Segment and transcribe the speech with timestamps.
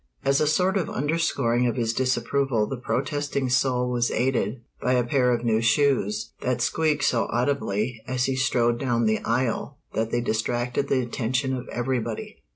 [0.25, 5.03] As a sort of underscoring of his disapproval the protesting soul was aided by a
[5.03, 10.09] pair of new shoes that squeaked so audibly as he strode down the aisle that
[10.09, 12.41] they distracted the attention of everybody.